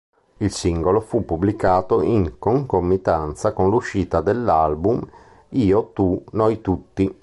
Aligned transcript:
Il 0.37 0.51
singolo 0.51 0.99
fu 0.99 1.25
pubblicato 1.25 2.01
in 2.01 2.39
concomitanza 2.39 3.53
con 3.53 3.69
l'uscita 3.69 4.19
dell'album 4.21 5.07
"Io 5.49 5.91
tu 5.93 6.23
noi 6.31 6.59
tutti". 6.61 7.19